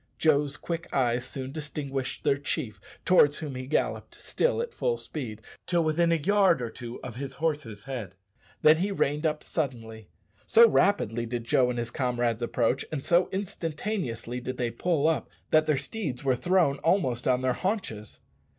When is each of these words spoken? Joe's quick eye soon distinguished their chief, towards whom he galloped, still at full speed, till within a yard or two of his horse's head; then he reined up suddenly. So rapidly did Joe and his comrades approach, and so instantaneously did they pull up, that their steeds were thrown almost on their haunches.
Joe's 0.17 0.57
quick 0.57 0.91
eye 0.91 1.19
soon 1.19 1.51
distinguished 1.51 2.23
their 2.23 2.39
chief, 2.39 2.81
towards 3.05 3.37
whom 3.37 3.53
he 3.53 3.67
galloped, 3.67 4.19
still 4.19 4.59
at 4.59 4.73
full 4.73 4.97
speed, 4.97 5.43
till 5.67 5.83
within 5.83 6.11
a 6.11 6.15
yard 6.15 6.59
or 6.59 6.71
two 6.71 6.99
of 7.03 7.17
his 7.17 7.35
horse's 7.35 7.83
head; 7.83 8.15
then 8.63 8.77
he 8.77 8.91
reined 8.91 9.27
up 9.27 9.43
suddenly. 9.43 10.09
So 10.47 10.67
rapidly 10.67 11.27
did 11.27 11.43
Joe 11.43 11.69
and 11.69 11.77
his 11.77 11.91
comrades 11.91 12.41
approach, 12.41 12.83
and 12.91 13.05
so 13.05 13.29
instantaneously 13.31 14.39
did 14.41 14.57
they 14.57 14.71
pull 14.71 15.07
up, 15.07 15.29
that 15.51 15.67
their 15.67 15.77
steeds 15.77 16.23
were 16.23 16.35
thrown 16.35 16.79
almost 16.79 17.27
on 17.27 17.43
their 17.43 17.53
haunches. 17.53 18.21